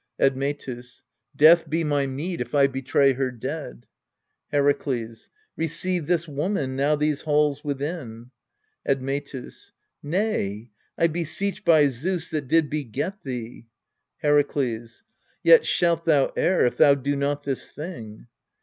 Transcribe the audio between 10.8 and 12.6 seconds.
I beseech by Zeus that